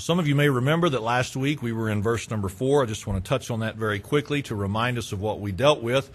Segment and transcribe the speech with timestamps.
[0.00, 2.84] Some of you may remember that last week we were in verse number four.
[2.84, 5.50] I just want to touch on that very quickly to remind us of what we
[5.50, 6.08] dealt with.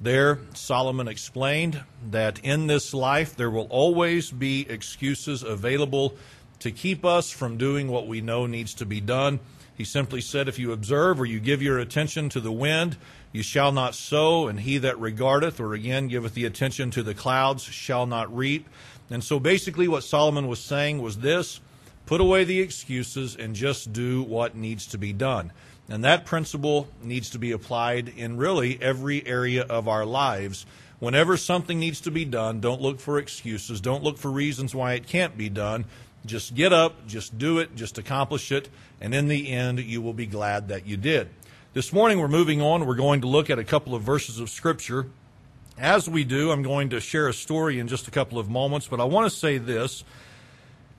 [0.00, 6.14] There, Solomon explained that in this life there will always be excuses available
[6.60, 9.40] to keep us from doing what we know needs to be done.
[9.76, 12.96] He simply said, If you observe or you give your attention to the wind,
[13.32, 17.14] you shall not sow, and he that regardeth, or again giveth the attention to the
[17.14, 18.66] clouds, shall not reap.
[19.10, 21.60] And so basically, what Solomon was saying was this
[22.06, 25.52] Put away the excuses and just do what needs to be done.
[25.88, 30.66] And that principle needs to be applied in really every area of our lives.
[30.98, 33.80] Whenever something needs to be done, don't look for excuses.
[33.80, 35.84] Don't look for reasons why it can't be done.
[36.24, 38.68] Just get up, just do it, just accomplish it,
[39.00, 41.28] and in the end, you will be glad that you did.
[41.72, 42.86] This morning, we're moving on.
[42.86, 45.06] We're going to look at a couple of verses of Scripture.
[45.78, 48.88] As we do, I'm going to share a story in just a couple of moments,
[48.88, 50.02] but I want to say this.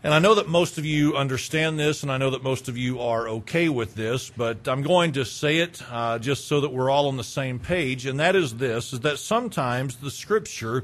[0.03, 2.77] And I know that most of you understand this, and I know that most of
[2.77, 6.69] you are okay with this, but I'm going to say it uh, just so that
[6.69, 10.83] we're all on the same page, and that is this, is that sometimes the scripture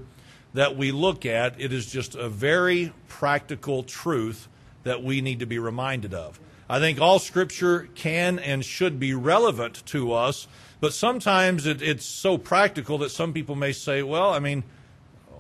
[0.56, 4.48] that we look at, it is just a very practical truth
[4.82, 6.40] that we need to be reminded of.
[6.68, 10.48] I think all scripture can and should be relevant to us,
[10.80, 14.64] but sometimes it, it's so practical that some people may say, well, I mean,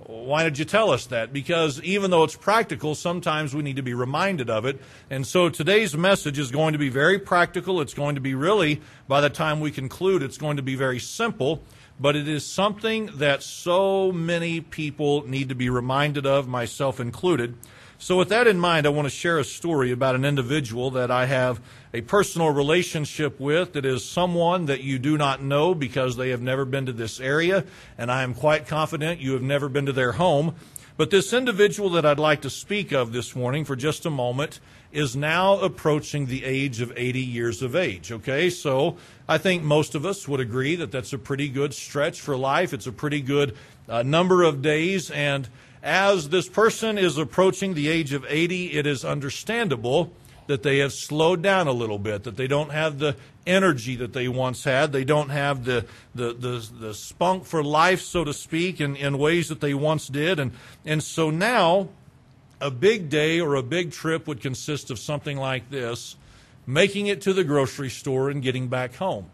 [0.05, 1.31] why did you tell us that?
[1.31, 4.81] Because even though it's practical, sometimes we need to be reminded of it.
[5.09, 7.79] And so today's message is going to be very practical.
[7.81, 10.99] It's going to be really, by the time we conclude, it's going to be very
[10.99, 11.63] simple.
[11.99, 17.55] But it is something that so many people need to be reminded of, myself included.
[18.03, 21.09] So, with that in mind, I want to share a story about an individual that
[21.09, 21.61] I have
[21.93, 26.41] a personal relationship with that is someone that you do not know because they have
[26.41, 27.63] never been to this area,
[27.97, 30.53] and I am quite confident you have never been to their home.
[30.97, 34.59] But this individual that I'd like to speak of this morning for just a moment
[34.91, 38.11] is now approaching the age of 80 years of age.
[38.11, 38.97] Okay, so
[39.29, 42.73] I think most of us would agree that that's a pretty good stretch for life.
[42.73, 43.55] It's a pretty good
[43.87, 45.47] uh, number of days, and
[45.83, 50.11] as this person is approaching the age of 80, it is understandable
[50.47, 54.13] that they have slowed down a little bit, that they don't have the energy that
[54.13, 54.91] they once had.
[54.91, 55.85] They don't have the,
[56.15, 60.07] the, the, the spunk for life, so to speak, in, in ways that they once
[60.07, 60.39] did.
[60.39, 60.51] And,
[60.85, 61.89] and so now,
[62.61, 66.15] a big day or a big trip would consist of something like this
[66.65, 69.29] making it to the grocery store and getting back home.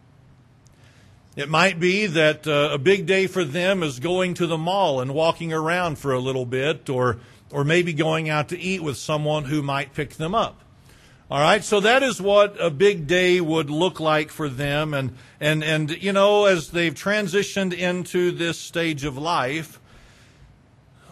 [1.39, 4.99] It might be that uh, a big day for them is going to the mall
[4.99, 7.19] and walking around for a little bit, or,
[7.49, 10.59] or maybe going out to eat with someone who might pick them up.
[11.31, 14.93] All right, so that is what a big day would look like for them.
[14.93, 19.79] And, and, and, you know, as they've transitioned into this stage of life,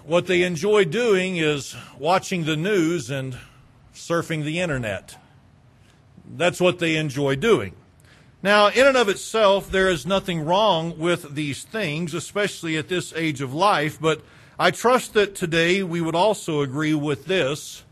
[0.03, 3.37] what they enjoy doing is watching the news and
[3.93, 5.15] surfing the internet.
[6.29, 7.75] That's what they enjoy doing.
[8.47, 13.11] Now, in and of itself, there is nothing wrong with these things, especially at this
[13.13, 14.21] age of life, but
[14.57, 17.83] I trust that today we would also agree with this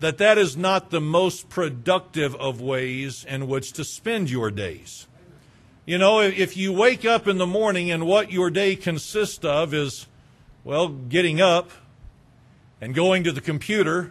[0.00, 5.06] that that is not the most productive of ways in which to spend your days.
[5.86, 9.72] You know, if you wake up in the morning and what your day consists of
[9.72, 10.08] is,
[10.64, 11.70] well, getting up
[12.80, 14.10] and going to the computer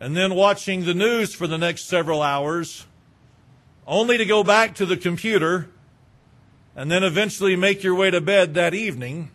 [0.00, 2.84] and then watching the news for the next several hours
[3.86, 5.68] only to go back to the computer
[6.74, 9.30] and then eventually make your way to bed that evening,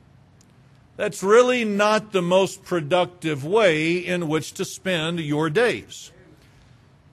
[0.95, 6.11] that's really not the most productive way in which to spend your days.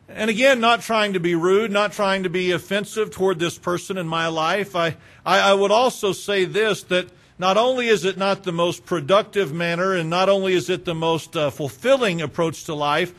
[0.09, 3.99] And again, not trying to be rude, not trying to be offensive toward this person
[3.99, 7.09] in my life, I, I, I would also say this that
[7.39, 10.95] not only is it not the most productive manner, and not only is it the
[10.95, 13.13] most uh, fulfilling approach to life,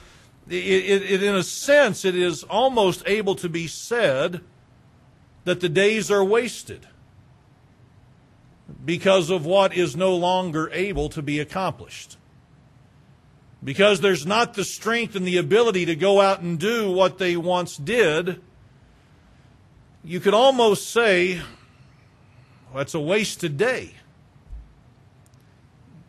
[0.47, 4.41] it, it, in a sense, it is almost able to be said
[5.43, 6.87] that the days are wasted
[8.83, 12.17] because of what is no longer able to be accomplished.
[13.63, 17.35] Because there's not the strength and the ability to go out and do what they
[17.35, 18.41] once did,
[20.03, 21.37] you could almost say
[22.67, 23.93] well, that's a wasted day.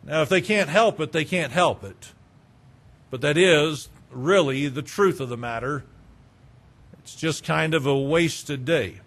[0.03, 2.13] Now, if they can't help it, they can't help it.
[3.09, 5.83] But that is really the truth of the matter.
[6.99, 9.01] It's just kind of a wasted day.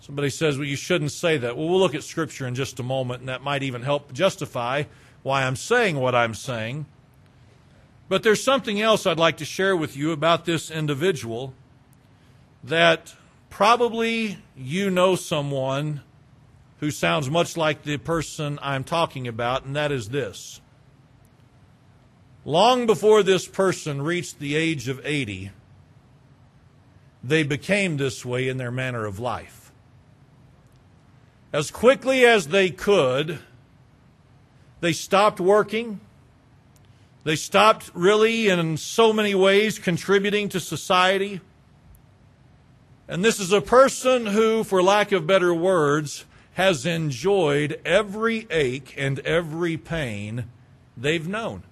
[0.00, 1.56] Somebody says, well, you shouldn't say that.
[1.56, 4.84] Well, we'll look at Scripture in just a moment, and that might even help justify
[5.22, 6.84] why I'm saying what I'm saying.
[8.08, 11.54] But there's something else I'd like to share with you about this individual
[12.62, 13.14] that
[13.48, 16.02] probably you know someone
[16.80, 20.60] who sounds much like the person I'm talking about, and that is this.
[22.44, 25.50] Long before this person reached the age of 80,
[27.22, 29.72] they became this way in their manner of life.
[31.54, 33.38] As quickly as they could,
[34.80, 36.00] they stopped working.
[37.22, 41.40] They stopped really, in so many ways, contributing to society.
[43.08, 48.92] And this is a person who, for lack of better words, has enjoyed every ache
[48.98, 50.44] and every pain
[50.96, 51.62] they've known.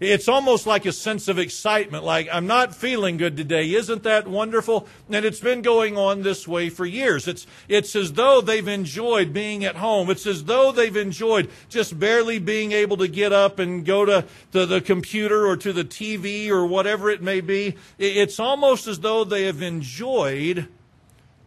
[0.00, 3.74] It's almost like a sense of excitement, like, I'm not feeling good today.
[3.74, 4.86] Isn't that wonderful?
[5.10, 7.26] And it's been going on this way for years.
[7.26, 10.08] It's, it's as though they've enjoyed being at home.
[10.08, 14.24] It's as though they've enjoyed just barely being able to get up and go to,
[14.52, 17.74] to the computer or to the TV or whatever it may be.
[17.98, 20.68] It's almost as though they have enjoyed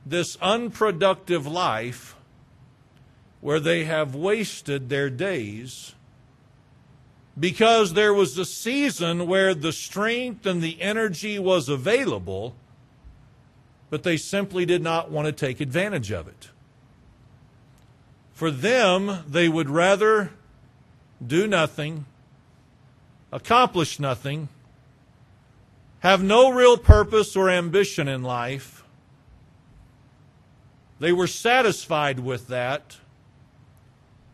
[0.06, 2.18] this unproductive life
[3.40, 5.96] where they have wasted their days
[7.40, 12.56] because there was a season where the strength and the energy was available,
[13.90, 16.50] but they simply did not want to take advantage of it.
[18.34, 20.32] For them, they would rather
[21.26, 22.06] do nothing,
[23.32, 24.50] accomplish nothing,
[26.00, 28.84] have no real purpose or ambition in life.
[31.00, 32.98] They were satisfied with that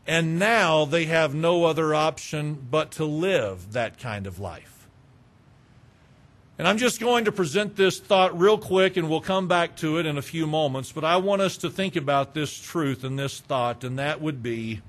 [0.08, 4.88] and now they have no other option but to live that kind of life.
[6.58, 10.00] And I'm just going to present this thought real quick, and we'll come back to
[10.00, 10.92] it in a few moments.
[10.92, 14.42] But I want us to think about this truth and this thought, and that would
[14.42, 14.82] be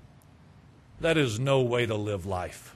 [1.01, 2.75] that is no way to live life.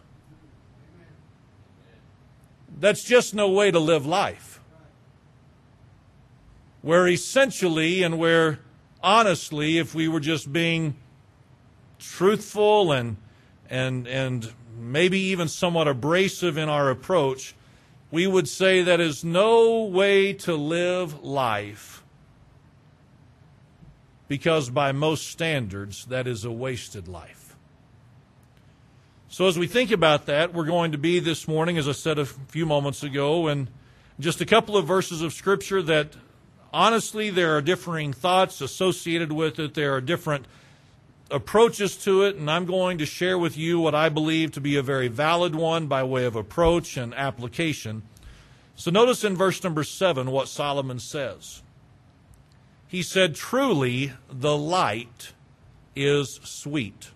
[2.78, 4.60] That's just no way to live life.
[6.82, 8.58] Where essentially and where
[9.02, 10.96] honestly, if we were just being
[12.02, 13.16] truthful and
[13.70, 17.54] and and maybe even somewhat abrasive in our approach,
[18.10, 22.02] we would say that is no way to live life
[24.28, 27.56] because by most standards that is a wasted life.
[29.28, 32.18] So as we think about that, we're going to be this morning as I said
[32.18, 33.68] a few moments ago and
[34.20, 36.14] just a couple of verses of scripture that
[36.72, 39.74] honestly there are differing thoughts associated with it.
[39.74, 40.46] There are different
[41.32, 44.76] approaches to it, and I'm going to share with you what I believe to be
[44.76, 48.02] a very valid one by way of approach and application.
[48.74, 51.62] So notice in verse number 7 what Solomon says.
[52.86, 55.32] He said, Truly the light
[55.96, 57.10] is sweet.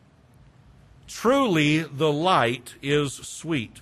[1.07, 3.81] Truly the light is sweet.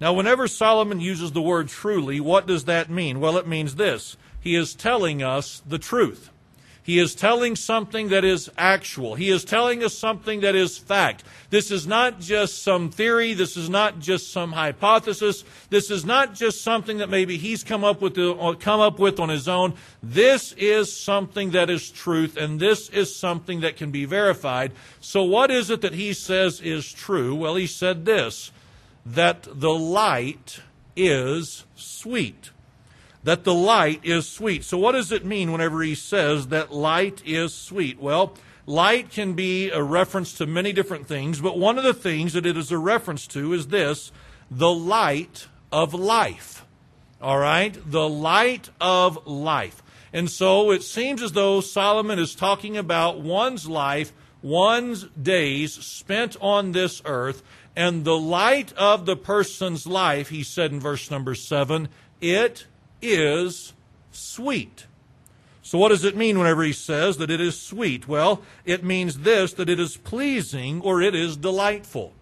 [0.00, 3.20] Now, whenever Solomon uses the word truly, what does that mean?
[3.20, 4.16] Well, it means this.
[4.40, 6.30] He is telling us the truth.
[6.86, 9.16] He is telling something that is actual.
[9.16, 11.24] He is telling us something that is fact.
[11.50, 13.34] This is not just some theory.
[13.34, 15.42] This is not just some hypothesis.
[15.68, 19.18] This is not just something that maybe he's come up with, uh, come up with
[19.18, 19.74] on his own.
[20.00, 24.70] This is something that is truth, and this is something that can be verified.
[25.00, 27.34] So what is it that he says is true?
[27.34, 28.52] Well, he said this,
[29.04, 30.60] that the light
[30.94, 32.50] is sweet
[33.26, 34.62] that the light is sweet.
[34.62, 38.00] So, what does it mean whenever he says that light is sweet?
[38.00, 38.34] Well,
[38.66, 42.46] light can be a reference to many different things, but one of the things that
[42.46, 44.12] it is a reference to is this
[44.48, 46.64] the light of life.
[47.20, 47.76] All right?
[47.84, 49.82] The light of life.
[50.12, 56.36] And so it seems as though Solomon is talking about one's life, one's days spent
[56.40, 57.42] on this earth,
[57.74, 61.88] and the light of the person's life, he said in verse number seven,
[62.20, 62.66] it
[63.14, 63.72] is
[64.12, 64.86] sweet.
[65.62, 68.06] So, what does it mean whenever he says that it is sweet?
[68.06, 72.12] Well, it means this that it is pleasing or it is delightful.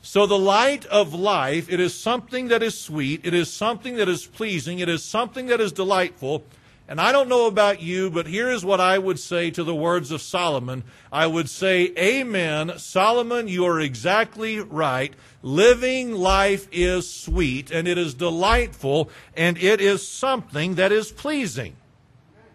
[0.00, 4.08] So, the light of life, it is something that is sweet, it is something that
[4.08, 6.42] is pleasing, it is something that is delightful.
[6.88, 9.74] And I don't know about you, but here is what I would say to the
[9.74, 10.84] words of Solomon.
[11.10, 12.72] I would say, Amen.
[12.78, 15.14] Solomon, you are exactly right.
[15.42, 21.76] Living life is sweet and it is delightful and it is something that is pleasing.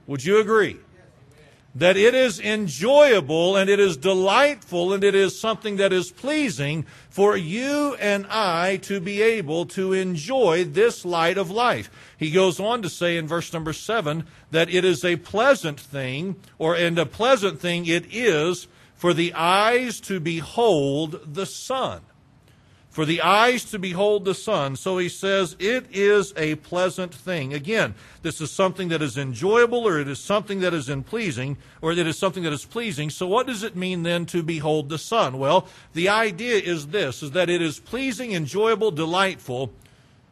[0.07, 0.77] Would you agree?
[1.75, 6.85] That it is enjoyable and it is delightful and it is something that is pleasing
[7.09, 11.89] for you and I to be able to enjoy this light of life.
[12.17, 16.37] He goes on to say in verse number seven that it is a pleasant thing,
[16.57, 22.01] or and a pleasant thing it is for the eyes to behold the sun
[22.97, 24.75] for the eyes to behold the sun.
[24.75, 27.53] So he says it is a pleasant thing.
[27.53, 31.57] Again, this is something that is enjoyable or it is something that is in pleasing
[31.79, 33.11] or it is something that is pleasing.
[33.11, 35.37] So what does it mean then to behold the sun?
[35.37, 39.73] Well, the idea is this, is that it is pleasing, enjoyable, delightful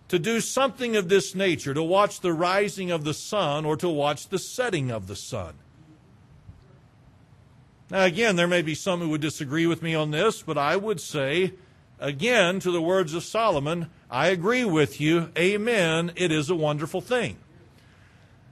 [0.07, 3.89] to do something of this nature, to watch the rising of the sun or to
[3.89, 5.53] watch the setting of the sun.
[7.91, 10.75] Now, again, there may be some who would disagree with me on this, but I
[10.77, 11.53] would say,
[11.99, 15.29] again, to the words of Solomon, I agree with you.
[15.37, 16.11] Amen.
[16.15, 17.37] It is a wonderful thing.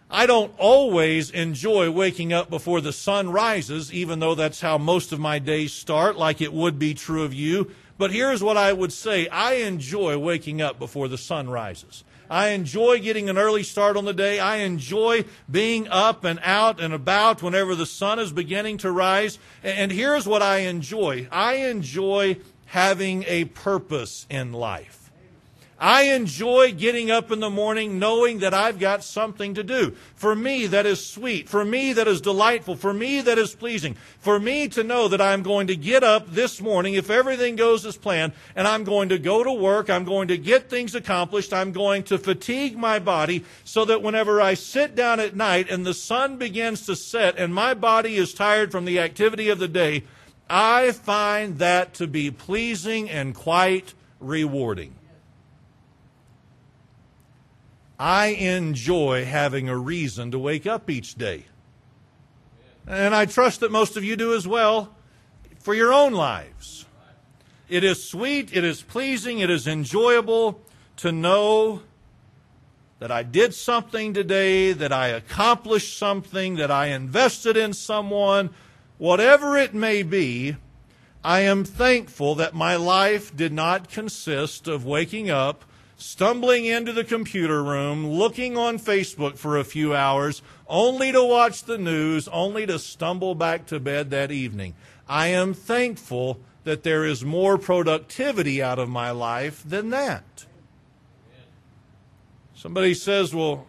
[0.09, 5.11] I don't always enjoy waking up before the sun rises, even though that's how most
[5.11, 7.71] of my days start, like it would be true of you.
[7.97, 12.03] But here's what I would say I enjoy waking up before the sun rises.
[12.29, 14.39] I enjoy getting an early start on the day.
[14.39, 19.37] I enjoy being up and out and about whenever the sun is beginning to rise.
[19.61, 25.03] And here's what I enjoy I enjoy having a purpose in life.
[25.83, 29.91] I enjoy getting up in the morning knowing that I've got something to do.
[30.15, 31.49] For me, that is sweet.
[31.49, 32.77] For me, that is delightful.
[32.77, 33.97] For me, that is pleasing.
[34.19, 37.85] For me to know that I'm going to get up this morning, if everything goes
[37.85, 41.51] as planned, and I'm going to go to work, I'm going to get things accomplished,
[41.51, 45.85] I'm going to fatigue my body so that whenever I sit down at night and
[45.85, 49.67] the sun begins to set and my body is tired from the activity of the
[49.67, 50.03] day,
[50.49, 54.95] I find that to be pleasing and quite rewarding.
[57.99, 61.45] I enjoy having a reason to wake up each day.
[62.87, 64.93] And I trust that most of you do as well
[65.59, 66.85] for your own lives.
[67.69, 70.61] It is sweet, it is pleasing, it is enjoyable
[70.97, 71.81] to know
[72.99, 78.49] that I did something today, that I accomplished something, that I invested in someone,
[78.97, 80.55] whatever it may be.
[81.23, 85.63] I am thankful that my life did not consist of waking up
[86.03, 91.63] stumbling into the computer room, looking on Facebook for a few hours, only to watch
[91.63, 94.73] the news, only to stumble back to bed that evening.
[95.07, 100.45] I am thankful that there is more productivity out of my life than that.
[102.53, 103.67] Somebody says, Well,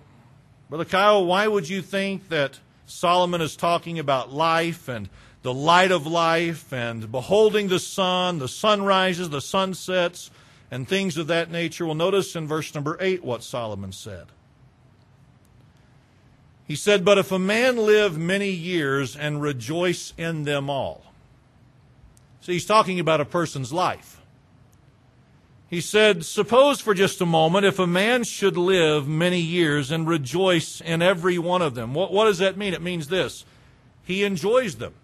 [0.68, 5.08] Brother Kyle, why would you think that Solomon is talking about life and
[5.42, 10.30] the light of life and beholding the sun, the sun rises, the sun sets,
[10.70, 11.84] and things of that nature.
[11.86, 14.26] Well, notice in verse number 8 what Solomon said.
[16.66, 21.04] He said, But if a man live many years and rejoice in them all.
[22.40, 24.20] So he's talking about a person's life.
[25.68, 30.06] He said, Suppose for just a moment if a man should live many years and
[30.06, 31.94] rejoice in every one of them.
[31.94, 32.74] What, what does that mean?
[32.74, 33.44] It means this
[34.04, 34.94] he enjoys them.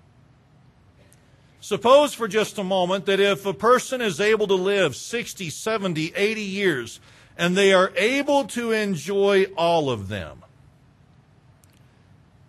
[1.61, 6.13] Suppose for just a moment that if a person is able to live 60, 70,
[6.15, 7.01] 80 years,
[7.37, 10.45] and they are able to enjoy all of them.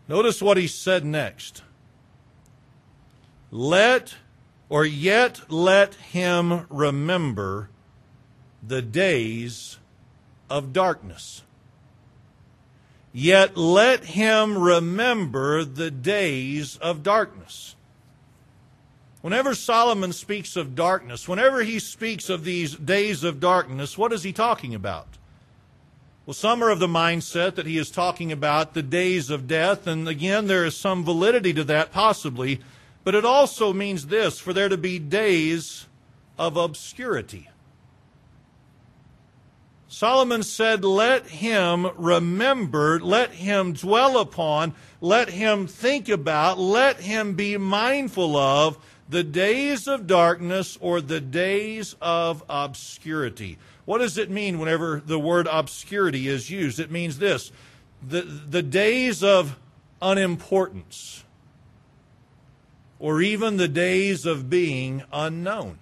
[0.08, 1.64] Notice what he said next.
[3.52, 4.16] Let,
[4.70, 7.70] or yet let him remember
[8.66, 9.78] the days
[10.50, 11.44] of darkness.
[13.14, 17.76] Yet let him remember the days of darkness.
[19.22, 24.24] Whenever Solomon speaks of darkness, whenever he speaks of these days of darkness, what is
[24.24, 25.08] he talking about?
[26.26, 29.86] Well, some are of the mindset that he is talking about the days of death,
[29.86, 32.62] and again, there is some validity to that possibly,
[33.04, 35.88] but it also means this for there to be days
[36.40, 37.51] of obscurity.
[39.92, 47.34] Solomon said, Let him remember, let him dwell upon, let him think about, let him
[47.34, 48.78] be mindful of
[49.10, 53.58] the days of darkness or the days of obscurity.
[53.84, 56.80] What does it mean whenever the word obscurity is used?
[56.80, 57.52] It means this
[58.02, 59.60] the, the days of
[60.02, 61.26] unimportance,
[62.98, 65.80] or even the days of being unknown.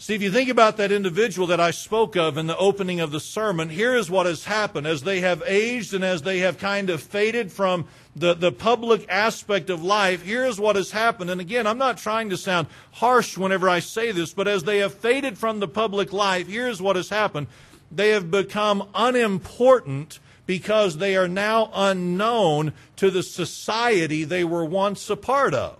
[0.00, 3.10] See, if you think about that individual that I spoke of in the opening of
[3.10, 4.86] the sermon, here is what has happened.
[4.86, 7.84] As they have aged and as they have kind of faded from
[8.16, 11.28] the, the public aspect of life, here's what has happened.
[11.28, 14.78] And again, I'm not trying to sound harsh whenever I say this, but as they
[14.78, 17.48] have faded from the public life, here's what has happened.
[17.92, 25.10] They have become unimportant because they are now unknown to the society they were once
[25.10, 25.76] a part of.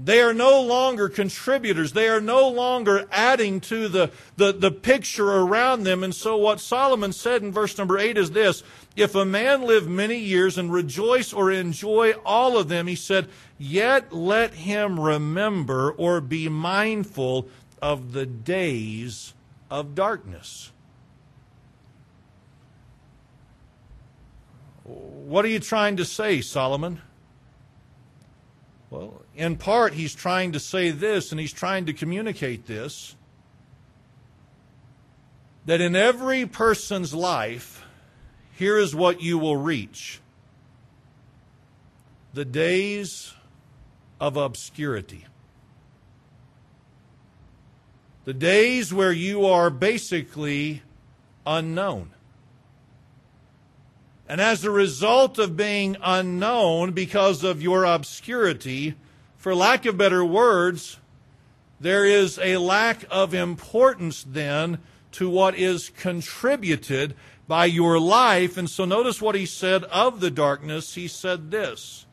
[0.00, 1.92] They are no longer contributors.
[1.92, 6.04] They are no longer adding to the, the, the picture around them.
[6.04, 8.62] And so, what Solomon said in verse number 8 is this
[8.94, 13.28] If a man live many years and rejoice or enjoy all of them, he said,
[13.58, 17.48] yet let him remember or be mindful
[17.82, 19.34] of the days
[19.68, 20.70] of darkness.
[24.84, 27.02] What are you trying to say, Solomon?
[28.90, 33.14] Well, in part, he's trying to say this and he's trying to communicate this
[35.64, 37.84] that in every person's life,
[38.56, 40.20] here is what you will reach
[42.34, 43.32] the days
[44.20, 45.24] of obscurity.
[48.24, 50.82] The days where you are basically
[51.46, 52.10] unknown.
[54.28, 58.94] And as a result of being unknown because of your obscurity,
[59.38, 60.98] for lack of better words,
[61.80, 64.78] there is a lack of importance then
[65.12, 67.14] to what is contributed
[67.46, 68.58] by your life.
[68.58, 70.94] And so notice what he said of the darkness.
[70.94, 72.04] He said this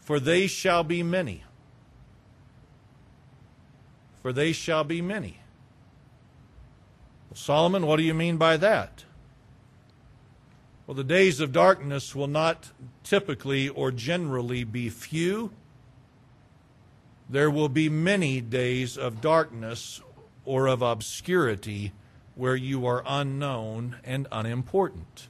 [0.00, 1.44] For they shall be many.
[4.22, 5.38] For they shall be many.
[7.28, 9.04] Well, Solomon, what do you mean by that?
[10.86, 12.70] Well, the days of darkness will not
[13.04, 15.52] typically or generally be few.
[17.28, 20.00] There will be many days of darkness
[20.44, 21.92] or of obscurity
[22.34, 25.28] where you are unknown and unimportant.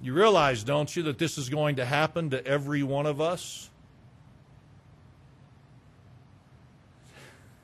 [0.00, 3.70] You realize, don't you, that this is going to happen to every one of us?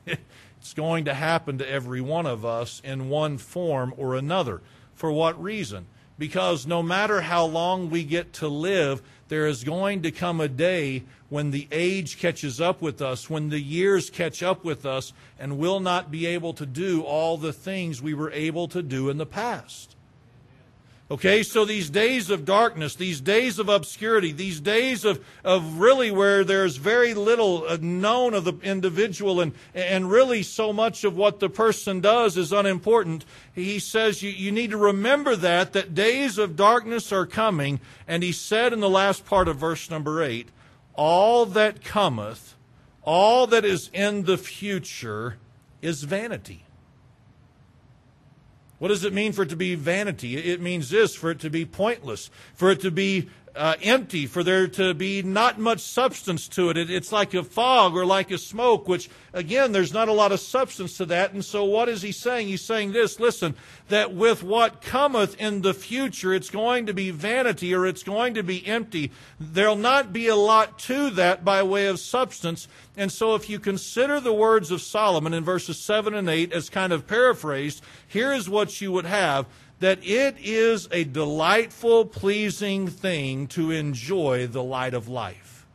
[0.65, 4.63] It's going to happen to every one of us in one form or another.
[4.95, 5.85] For what reason?
[6.19, 10.49] Because no matter how long we get to live, there is going to come a
[10.49, 15.13] day when the age catches up with us, when the years catch up with us,
[15.39, 19.09] and we'll not be able to do all the things we were able to do
[19.09, 19.97] in the past.
[21.11, 26.11] Okay, so these days of darkness, these days of obscurity, these days of, of really
[26.11, 31.15] where there's very little uh, known of the individual and, and really so much of
[31.15, 35.95] what the person does is unimportant, he says you, you need to remember that, that
[35.95, 37.81] days of darkness are coming.
[38.09, 40.49] And he said in the last part of verse number eight,
[40.95, 42.57] all that cometh,
[43.03, 45.37] all that is in the future
[45.83, 46.64] is vanity.
[48.85, 50.37] What does it mean for it to be vanity?
[50.37, 54.43] It means this for it to be pointless, for it to be uh, empty, for
[54.43, 56.77] there to be not much substance to it.
[56.77, 56.91] it.
[56.91, 60.41] It's like a fog or like a smoke, which, again, there's not a lot of
[60.41, 61.33] substance to that.
[61.33, 62.49] And so, what is he saying?
[62.49, 63.55] He's saying this listen,
[63.89, 68.35] that with what cometh in the future, it's going to be vanity or it's going
[68.35, 69.13] to be empty.
[69.39, 72.67] There'll not be a lot to that by way of substance.
[72.97, 76.71] And so, if you consider the words of Solomon in verses 7 and 8 as
[76.71, 79.47] kind of paraphrased, here is what you would have
[79.85, 85.67] that it is a delightful, pleasing thing to enjoy the light of life.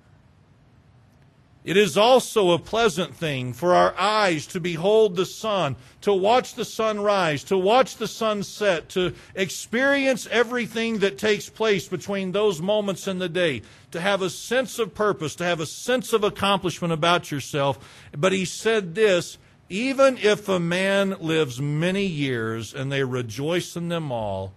[1.64, 6.56] It is also a pleasant thing for our eyes to behold the sun, to watch
[6.56, 12.32] the sun rise, to watch the sun set, to experience everything that takes place between
[12.32, 16.14] those moments in the day, to have a sense of purpose, to have a sense
[16.14, 18.10] of accomplishment about yourself.
[18.18, 19.38] But he said this
[19.70, 24.52] even if a man lives many years and they rejoice in them all,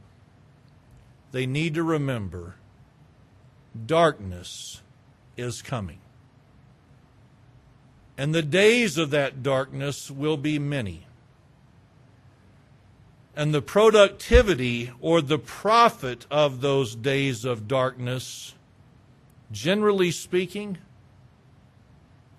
[1.32, 2.54] they need to remember
[3.86, 4.80] darkness
[5.36, 5.98] is coming.
[8.16, 11.06] And the days of that darkness will be many.
[13.34, 18.54] And the productivity or the profit of those days of darkness,
[19.50, 20.78] generally speaking,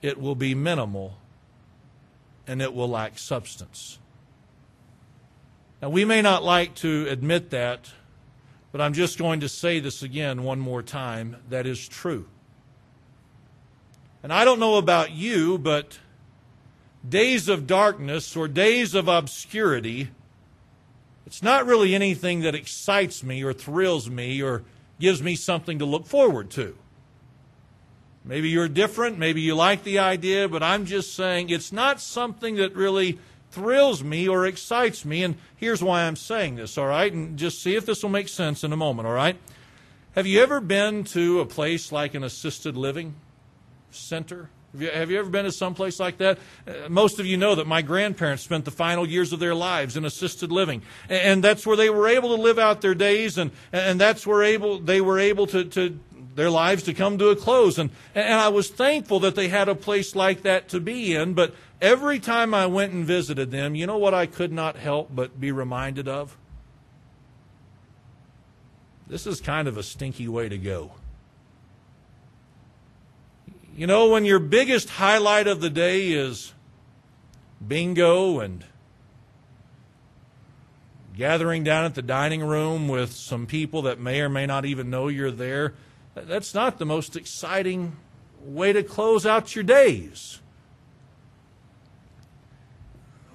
[0.04, 1.18] it will be minimal
[2.48, 4.00] and it will lack substance.
[5.82, 7.92] Now, we may not like to admit that,
[8.72, 11.38] but I'm just going to say this again one more time.
[11.50, 12.28] That is true.
[14.24, 16.00] And I don't know about you, but
[17.08, 20.10] days of darkness or days of obscurity,
[21.26, 24.64] it's not really anything that excites me or thrills me or
[25.00, 26.78] gives me something to look forward to.
[28.26, 32.56] Maybe you're different, maybe you like the idea, but I'm just saying it's not something
[32.56, 33.20] that really
[33.52, 35.24] thrills me or excites me.
[35.24, 37.12] And here's why I'm saying this, all right?
[37.12, 39.36] And just see if this will make sense in a moment, all right?
[40.16, 43.16] Have you ever been to a place like an assisted living
[43.92, 44.50] center?
[44.72, 46.40] Have you, have you ever been to some place like that?
[46.68, 49.98] Uh, most of you know that my grandparents spent the final years of their lives
[49.98, 50.82] in assisted living.
[51.10, 54.26] And, and that's where they were able to live out their days, and, and that's
[54.26, 56.00] where able, they were able to, to
[56.36, 57.78] their lives to come to a close.
[57.78, 61.34] And, and I was thankful that they had a place like that to be in.
[61.34, 65.13] But every time I went and visited them, you know what I could not help
[65.13, 66.38] but be reminded of?
[69.08, 70.93] This is kind of a stinky way to go.
[73.76, 76.54] You know, when your biggest highlight of the day is
[77.65, 78.63] bingo and
[81.15, 84.89] gathering down at the dining room with some people that may or may not even
[84.89, 85.74] know you're there,
[86.15, 87.95] that's not the most exciting
[88.41, 90.39] way to close out your days.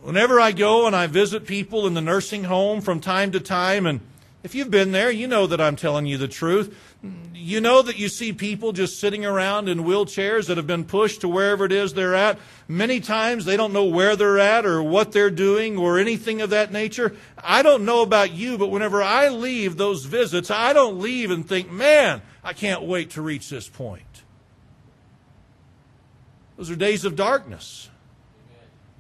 [0.03, 3.85] Whenever I go and I visit people in the nursing home from time to time,
[3.85, 4.01] and
[4.49, 6.75] if you've been there, you know that I'm telling you the truth.
[7.35, 11.21] You know that you see people just sitting around in wheelchairs that have been pushed
[11.21, 12.39] to wherever it is they're at.
[12.67, 16.49] Many times they don't know where they're at or what they're doing or anything of
[16.49, 17.15] that nature.
[17.37, 21.47] I don't know about you, but whenever I leave those visits, I don't leave and
[21.47, 24.23] think, man, I can't wait to reach this point.
[26.57, 27.91] Those are days of darkness.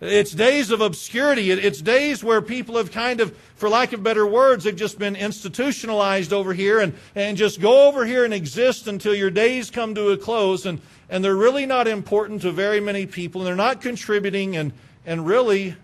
[0.00, 1.50] It's days of obscurity.
[1.50, 5.16] It's days where people have kind of, for lack of better words, have just been
[5.16, 9.96] institutionalized over here and, and just go over here and exist until your days come
[9.96, 10.66] to a close.
[10.66, 13.40] And, and they're really not important to very many people.
[13.40, 14.56] And they're not contributing.
[14.56, 14.72] And,
[15.04, 15.74] and really,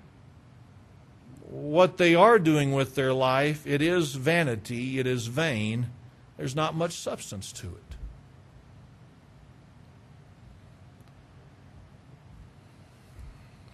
[1.55, 5.89] what they are doing with their life, it is vanity, it is vain.
[6.37, 7.95] There's not much substance to it.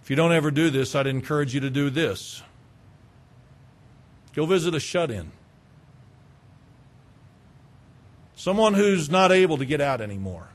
[0.11, 2.43] you don't ever do this, I'd encourage you to do this.
[4.35, 5.31] Go visit a shut in.
[8.35, 10.49] Someone who's not able to get out anymore.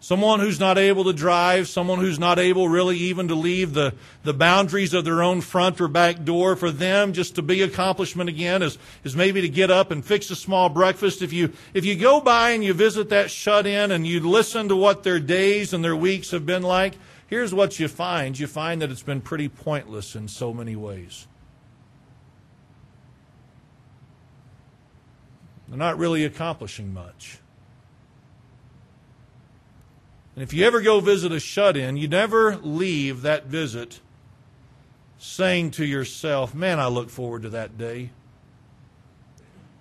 [0.00, 3.92] Someone who's not able to drive, someone who's not able really even to leave the,
[4.22, 6.56] the boundaries of their own front or back door.
[6.56, 10.30] For them, just to be accomplishment again is, is maybe to get up and fix
[10.30, 11.20] a small breakfast.
[11.20, 14.70] If you, if you go by and you visit that shut in and you listen
[14.70, 16.94] to what their days and their weeks have been like,
[17.32, 21.26] here's what you find you find that it's been pretty pointless in so many ways.
[25.66, 27.38] They're not really accomplishing much.
[30.36, 34.00] And if you ever go visit a shut in, you never leave that visit
[35.16, 38.10] saying to yourself, Man, I look forward to that day.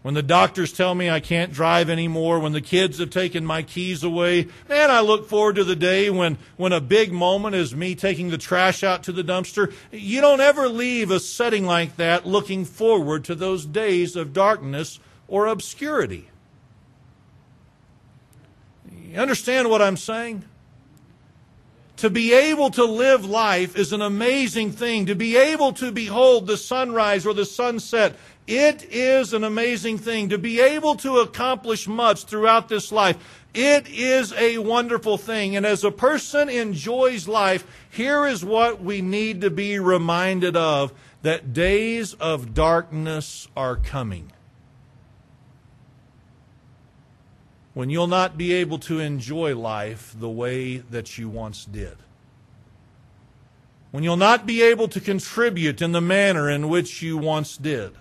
[0.01, 3.61] When the doctors tell me I can't drive anymore, when the kids have taken my
[3.61, 7.75] keys away, man, I look forward to the day when, when a big moment is
[7.75, 9.71] me taking the trash out to the dumpster.
[9.91, 14.99] You don't ever leave a setting like that looking forward to those days of darkness
[15.27, 16.29] or obscurity.
[18.91, 20.45] You understand what I'm saying?
[21.97, 25.05] To be able to live life is an amazing thing.
[25.05, 28.15] To be able to behold the sunrise or the sunset
[28.47, 33.17] it is an amazing thing to be able to accomplish much throughout this life.
[33.53, 35.55] It is a wonderful thing.
[35.55, 40.93] And as a person enjoys life, here is what we need to be reminded of
[41.21, 44.31] that days of darkness are coming.
[47.73, 51.95] When you'll not be able to enjoy life the way that you once did.
[53.91, 57.93] When you'll not be able to contribute in the manner in which you once did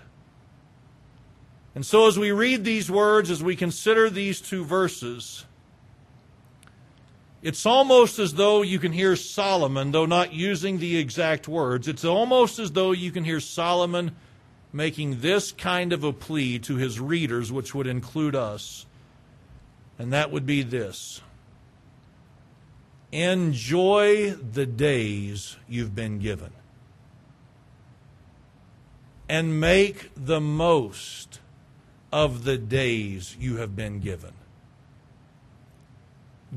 [1.75, 5.45] and so, as we read these words, as we consider these two verses,
[7.43, 12.05] it's almost as though you can hear Solomon, though not using the exact words, it's
[12.05, 14.17] almost as though you can hear Solomon
[14.73, 18.87] making this kind of a plea to his readers, which would include us.
[19.99, 21.21] And that would be this
[23.13, 26.53] Enjoy the days you've been given,
[29.29, 31.40] and make the most
[32.13, 34.33] of the days you have been given.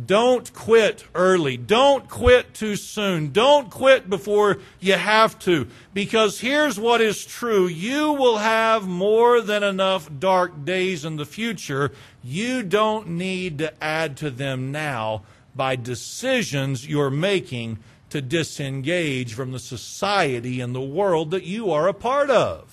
[0.05, 1.55] Don't quit early.
[1.55, 3.31] Don't quit too soon.
[3.31, 5.67] Don't quit before you have to.
[5.93, 7.67] Because here's what is true.
[7.67, 11.91] You will have more than enough dark days in the future.
[12.23, 15.21] You don't need to add to them now
[15.55, 17.77] by decisions you're making
[18.09, 22.72] to disengage from the society and the world that you are a part of.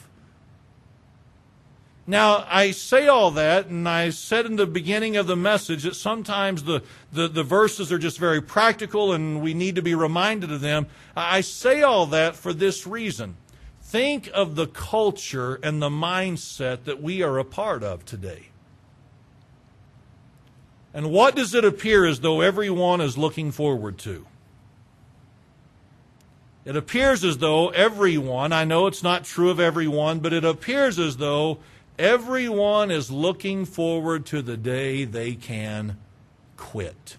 [2.11, 5.94] Now, I say all that, and I said in the beginning of the message that
[5.94, 10.51] sometimes the, the, the, verses are just very practical and we need to be reminded
[10.51, 10.88] of them.
[11.14, 13.37] I say all that for this reason.
[13.81, 18.49] Think of the culture and the mindset that we are a part of today.
[20.92, 24.27] And what does it appear as though everyone is looking forward to?
[26.64, 30.99] It appears as though everyone, I know it's not true of everyone, but it appears
[30.99, 31.61] as though
[32.01, 35.99] Everyone is looking forward to the day they can
[36.57, 37.19] quit.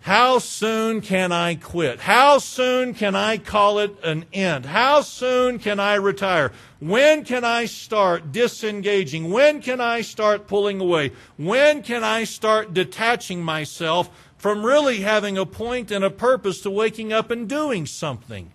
[0.00, 2.00] How soon can I quit?
[2.00, 4.66] How soon can I call it an end?
[4.66, 6.50] How soon can I retire?
[6.80, 9.30] When can I start disengaging?
[9.30, 11.12] When can I start pulling away?
[11.36, 16.70] When can I start detaching myself from really having a point and a purpose to
[16.70, 18.50] waking up and doing something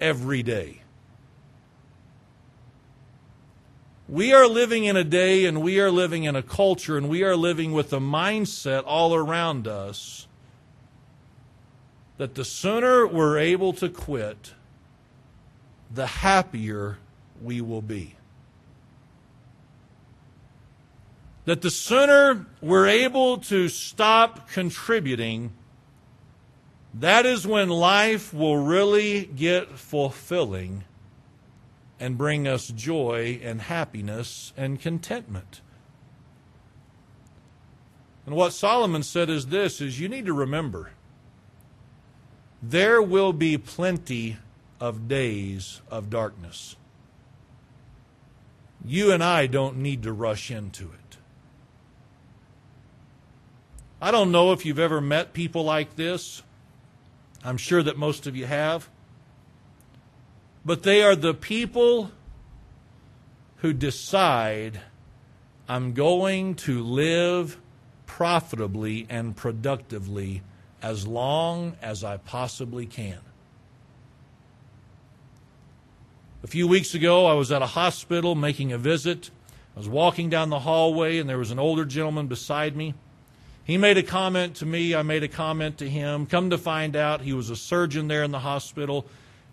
[0.00, 0.80] every day?
[4.08, 7.24] We are living in a day and we are living in a culture and we
[7.24, 10.28] are living with a mindset all around us
[12.16, 14.54] that the sooner we're able to quit,
[15.92, 16.98] the happier
[17.42, 18.14] we will be.
[21.44, 25.52] That the sooner we're able to stop contributing,
[26.94, 30.84] that is when life will really get fulfilling
[31.98, 35.60] and bring us joy and happiness and contentment.
[38.26, 40.90] And what Solomon said is this is you need to remember
[42.62, 44.38] there will be plenty
[44.80, 46.76] of days of darkness.
[48.84, 51.16] You and I don't need to rush into it.
[54.00, 56.42] I don't know if you've ever met people like this.
[57.44, 58.88] I'm sure that most of you have.
[60.66, 62.10] But they are the people
[63.58, 64.80] who decide
[65.68, 67.56] I'm going to live
[68.06, 70.42] profitably and productively
[70.82, 73.20] as long as I possibly can.
[76.42, 79.30] A few weeks ago, I was at a hospital making a visit.
[79.76, 82.94] I was walking down the hallway, and there was an older gentleman beside me.
[83.62, 84.96] He made a comment to me.
[84.96, 86.26] I made a comment to him.
[86.26, 89.06] Come to find out, he was a surgeon there in the hospital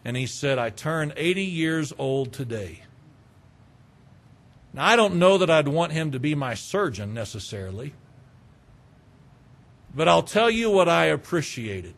[0.06, 2.84] and he said, I turn 80 years old today.
[4.74, 7.94] Now, I don't know that I'd want him to be my surgeon necessarily,
[9.94, 11.96] but I'll tell you what I appreciated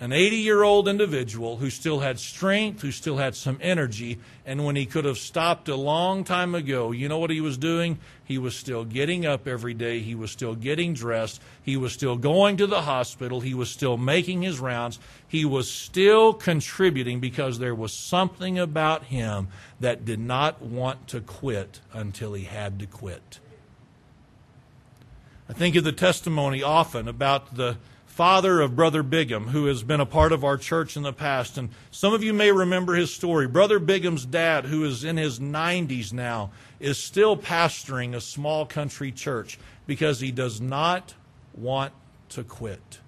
[0.00, 4.64] an 80 year old individual who still had strength, who still had some energy, and
[4.64, 7.98] when he could have stopped a long time ago, you know what he was doing?
[8.24, 12.16] He was still getting up every day, he was still getting dressed, he was still
[12.16, 17.58] going to the hospital, he was still making his rounds, he was still contributing because
[17.58, 19.48] there was something about him
[19.80, 23.38] that did not want to quit until he had to quit.
[25.46, 27.76] I think of the testimony often about the
[28.10, 31.56] father of Brother Bigham, who has been a part of our church in the past.
[31.56, 33.46] And some of you may remember his story.
[33.46, 39.12] Brother Bigham's dad, who is in his 90s now, is still pastoring a small country
[39.12, 41.14] church because he does not
[41.54, 41.92] want
[42.30, 42.99] to quit.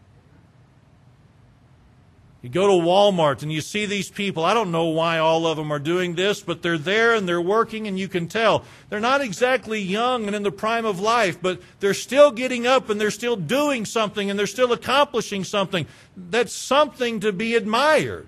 [2.42, 4.44] You go to Walmart and you see these people.
[4.44, 7.40] I don't know why all of them are doing this, but they're there and they're
[7.40, 8.64] working, and you can tell.
[8.88, 12.90] They're not exactly young and in the prime of life, but they're still getting up
[12.90, 15.86] and they're still doing something and they're still accomplishing something.
[16.16, 18.26] That's something to be admired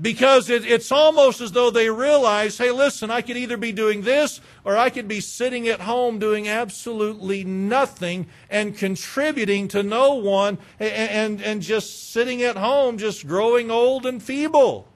[0.00, 4.02] because it, it's almost as though they realize, hey, listen, I could either be doing
[4.02, 10.14] this or I could be sitting at home doing absolutely nothing and contributing to no
[10.14, 14.88] one and, and, and just sitting at home, just growing old and feeble.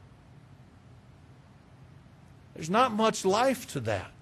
[2.54, 4.12] There's not much life to that.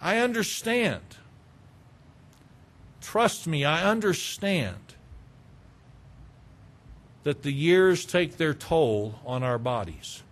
[0.00, 1.02] I understand.
[3.00, 4.95] Trust me, I understand
[7.26, 10.22] that the years take their toll on our bodies.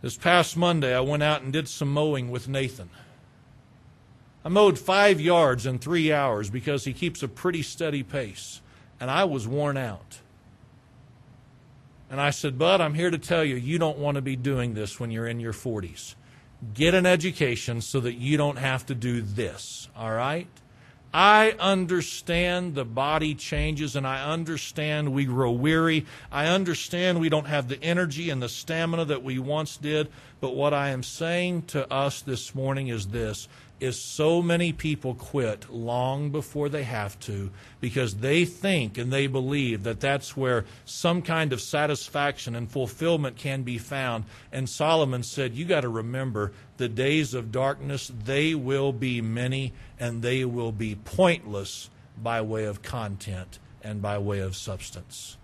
[0.00, 2.90] This past Monday, I went out and did some mowing with Nathan.
[4.44, 8.62] I mowed five yards in three hours because he keeps a pretty steady pace,
[8.98, 10.18] and I was worn out.
[12.10, 14.74] And I said, Bud, I'm here to tell you, you don't want to be doing
[14.74, 16.16] this when you're in your 40s.
[16.74, 20.48] Get an education so that you don't have to do this, all right?
[21.14, 26.06] I understand the body changes and I understand we grow weary.
[26.30, 30.08] I understand we don't have the energy and the stamina that we once did.
[30.40, 33.46] But what I am saying to us this morning is this
[33.82, 39.26] is so many people quit long before they have to because they think and they
[39.26, 44.24] believe that that's where some kind of satisfaction and fulfillment can be found.
[44.52, 49.72] And Solomon said, You got to remember the days of darkness, they will be many
[49.98, 55.36] and they will be pointless by way of content and by way of substance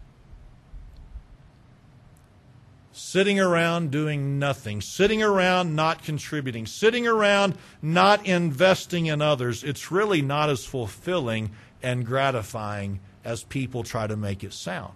[2.98, 9.90] sitting around doing nothing, sitting around not contributing, sitting around not investing in others, it's
[9.90, 11.50] really not as fulfilling
[11.82, 14.94] and gratifying as people try to make it sound.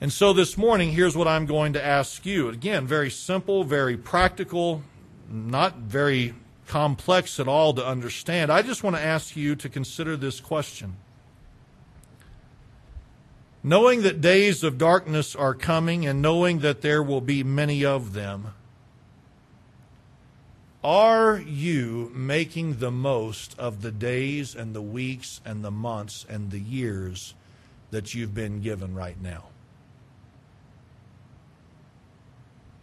[0.00, 2.48] And so this morning, here's what I'm going to ask you.
[2.48, 4.82] Again, very simple, very practical,
[5.30, 6.34] not very
[6.66, 8.50] complex at all to understand.
[8.50, 10.96] I just want to ask you to consider this question
[13.66, 18.12] knowing that days of darkness are coming and knowing that there will be many of
[18.12, 18.48] them,
[20.84, 26.50] are you making the most of the days and the weeks and the months and
[26.50, 27.32] the years
[27.90, 29.44] that you've been given right now?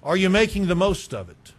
[0.01, 1.53] Are you making the most of it?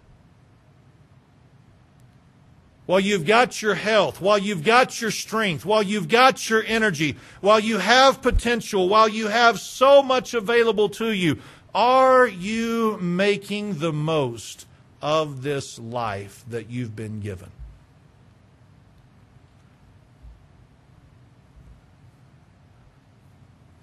[2.86, 7.16] While you've got your health, while you've got your strength, while you've got your energy,
[7.40, 11.38] while you have potential, while you have so much available to you,
[11.74, 14.66] are you making the most
[15.00, 17.50] of this life that you've been given?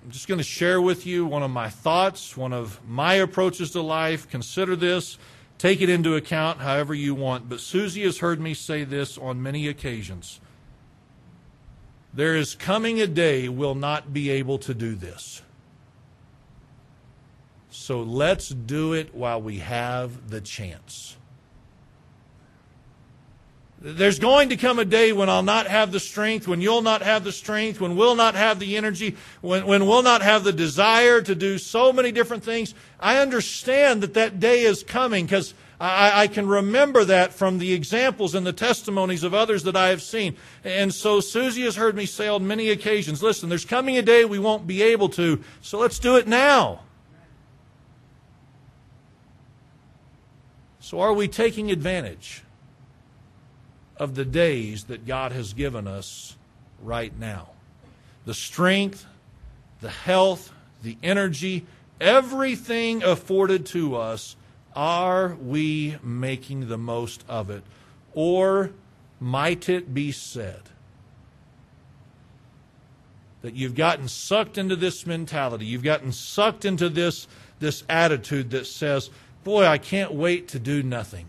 [0.03, 3.71] I'm just going to share with you one of my thoughts, one of my approaches
[3.71, 4.27] to life.
[4.29, 5.19] Consider this,
[5.59, 7.47] take it into account however you want.
[7.47, 10.39] But Susie has heard me say this on many occasions.
[12.11, 15.43] There is coming a day we'll not be able to do this.
[17.69, 21.17] So let's do it while we have the chance.
[23.81, 27.01] There's going to come a day when I'll not have the strength, when you'll not
[27.01, 30.51] have the strength, when we'll not have the energy, when, when we'll not have the
[30.51, 32.75] desire to do so many different things.
[32.99, 37.71] I understand that that day is coming because I, I, can remember that from the
[37.71, 40.35] examples and the testimonies of others that I have seen.
[40.65, 44.25] And so Susie has heard me say on many occasions, listen, there's coming a day
[44.25, 46.81] we won't be able to, so let's do it now.
[50.81, 52.43] So are we taking advantage?
[53.99, 56.37] Of the days that God has given us
[56.81, 57.49] right now.
[58.25, 59.05] The strength,
[59.81, 61.65] the health, the energy,
[61.99, 64.35] everything afforded to us,
[64.75, 67.63] are we making the most of it?
[68.13, 68.71] Or
[69.19, 70.61] might it be said
[73.41, 77.27] that you've gotten sucked into this mentality, you've gotten sucked into this,
[77.59, 79.09] this attitude that says,
[79.43, 81.27] Boy, I can't wait to do nothing.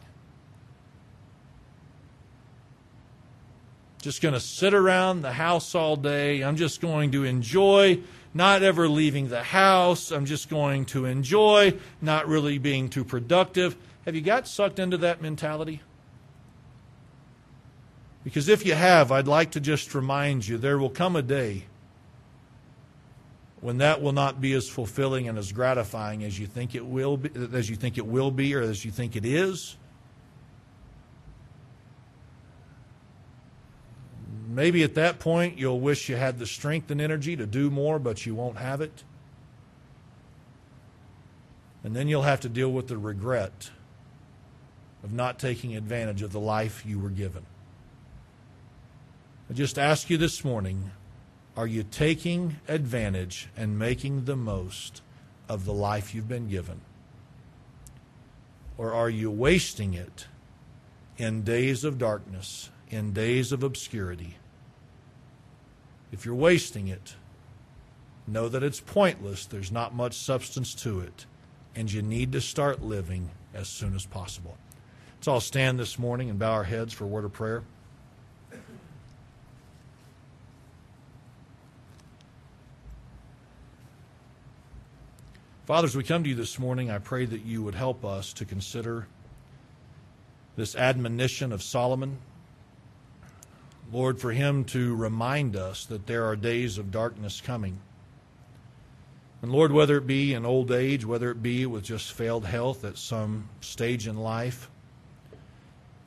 [4.01, 6.43] Just going to sit around the house all day.
[6.43, 8.01] I'm just going to enjoy
[8.33, 10.11] not ever leaving the house.
[10.11, 13.77] I'm just going to enjoy not really being too productive.
[14.07, 15.83] Have you got sucked into that mentality?
[18.25, 21.65] Because if you have, I'd like to just remind you there will come a day
[23.61, 27.19] when that will not be as fulfilling and as gratifying as you think it will
[27.19, 29.77] be, as you think it will be or as you think it is.
[34.51, 38.01] Maybe at that point you'll wish you had the strength and energy to do more,
[38.01, 39.05] but you won't have it.
[41.85, 43.71] And then you'll have to deal with the regret
[45.05, 47.47] of not taking advantage of the life you were given.
[49.49, 50.91] I just ask you this morning
[51.57, 55.01] are you taking advantage and making the most
[55.49, 56.81] of the life you've been given?
[58.77, 60.27] Or are you wasting it
[61.19, 64.37] in days of darkness, in days of obscurity?
[66.13, 67.15] If you're wasting it,
[68.27, 69.47] know that it's pointless.
[69.47, 71.27] There's not much substance to it.
[71.75, 74.57] And you need to start living as soon as possible.
[75.17, 77.63] Let's all stand this morning and bow our heads for a word of prayer.
[85.67, 86.91] Fathers, we come to you this morning.
[86.91, 89.07] I pray that you would help us to consider
[90.57, 92.19] this admonition of Solomon
[93.93, 97.81] Lord, for him to remind us that there are days of darkness coming.
[99.43, 102.85] And Lord, whether it be in old age, whether it be with just failed health
[102.85, 104.71] at some stage in life,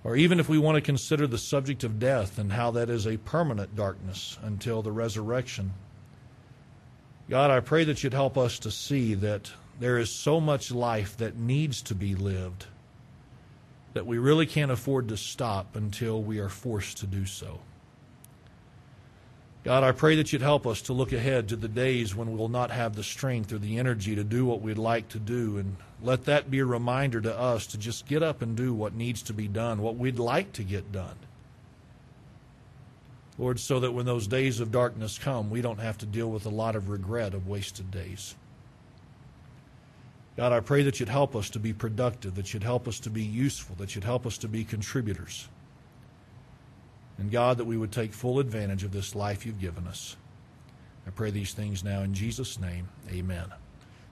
[0.04, 3.08] or even if we want to consider the subject of death and how that is
[3.08, 5.74] a permanent darkness until the resurrection.
[7.30, 11.18] God, I pray that you'd help us to see that there is so much life
[11.18, 12.66] that needs to be lived
[13.94, 17.60] that we really can't afford to stop until we are forced to do so.
[19.64, 22.50] God, I pray that you'd help us to look ahead to the days when we'll
[22.50, 25.58] not have the strength or the energy to do what we'd like to do.
[25.58, 28.94] And let that be a reminder to us to just get up and do what
[28.94, 31.16] needs to be done, what we'd like to get done.
[33.38, 36.46] Lord, so that when those days of darkness come, we don't have to deal with
[36.46, 38.36] a lot of regret of wasted days.
[40.36, 43.10] God, I pray that you'd help us to be productive, that you'd help us to
[43.10, 45.48] be useful, that you'd help us to be contributors.
[47.18, 50.16] And God, that we would take full advantage of this life you've given us.
[51.06, 52.88] I pray these things now in Jesus' name.
[53.12, 53.52] Amen.